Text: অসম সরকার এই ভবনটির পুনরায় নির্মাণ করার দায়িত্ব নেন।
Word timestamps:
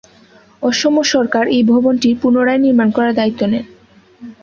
অসম 0.61 0.95
সরকার 1.13 1.45
এই 1.55 1.63
ভবনটির 1.71 2.15
পুনরায় 2.21 2.63
নির্মাণ 2.65 2.89
করার 2.95 3.13
দায়িত্ব 3.15 3.41
নেন। 3.51 3.65